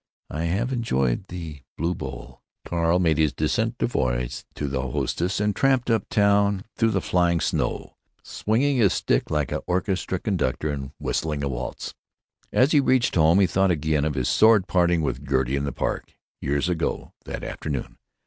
I 0.31 0.45
have 0.45 0.73
enjoyed 0.73 1.27
the 1.27 1.61
blue 1.77 1.93
bowl." 1.93 2.41
Carl 2.65 2.97
made 2.97 3.19
his 3.19 3.33
decent 3.33 3.77
devoirs 3.77 4.45
to 4.55 4.65
his 4.65 4.73
hostess 4.73 5.39
and 5.39 5.55
tramped 5.55 5.91
up 5.91 6.09
town 6.09 6.63
through 6.75 6.89
the 6.89 7.01
flying 7.03 7.39
snow, 7.39 7.97
swinging 8.23 8.77
his 8.77 8.93
stick 8.93 9.29
like 9.29 9.51
an 9.51 9.61
orchestra 9.67 10.17
conductor, 10.17 10.71
and 10.71 10.89
whistling 10.97 11.43
a 11.43 11.47
waltz. 11.49 11.93
As 12.51 12.71
he 12.71 12.79
reached 12.79 13.13
home 13.13 13.39
he 13.41 13.45
thought 13.45 13.69
again 13.69 14.03
of 14.03 14.15
his 14.15 14.27
sordid 14.27 14.67
parting 14.67 15.03
with 15.03 15.23
Gertie 15.29 15.55
in 15.55 15.65
the 15.65 15.71
Park—years 15.71 16.67
ago, 16.67 17.13
that 17.25 17.43
afternoon. 17.43 17.99